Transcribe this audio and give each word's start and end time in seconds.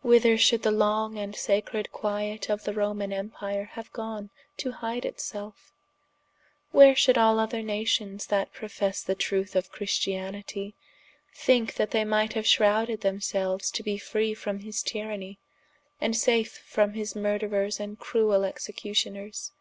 whither 0.00 0.38
should 0.38 0.62
the 0.62 0.70
long 0.70 1.18
and 1.18 1.36
sacred 1.36 1.92
quiet 1.92 2.48
of 2.48 2.64
the 2.64 2.72
Romane 2.72 3.12
Empire 3.12 3.70
haue 3.74 3.84
gone 3.92 4.30
to 4.56 4.72
hide 4.72 5.04
it 5.04 5.20
selfe? 5.20 5.74
where 6.70 6.96
should 6.96 7.18
all 7.18 7.38
other 7.38 7.60
Nations 7.62 8.28
that 8.28 8.50
professe 8.54 9.02
the 9.02 9.14
trueth 9.14 9.54
of 9.54 9.70
Christianitie, 9.70 10.72
thinke 11.34 11.74
that 11.74 11.90
they 11.90 12.02
might 12.02 12.32
haue 12.32 12.40
shrowded 12.40 13.02
them 13.02 13.20
selues 13.20 13.70
to 13.72 13.82
be 13.82 13.98
free 13.98 14.32
from 14.32 14.60
his 14.60 14.82
tyrannie, 14.82 15.38
and 16.00 16.16
safe 16.16 16.62
from 16.66 16.94
his 16.94 17.14
murderers 17.14 17.78
and 17.78 17.98
cruel 17.98 18.42
executioners? 18.42 19.52